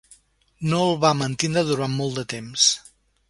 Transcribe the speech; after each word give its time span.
No 0.71 0.79
el 0.85 0.95
va 1.03 1.11
mantindre 1.19 1.63
durant 1.73 1.95
molt 1.99 2.19
de 2.21 2.27
temps. 2.35 2.67